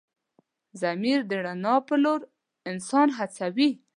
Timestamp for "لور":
2.03-2.21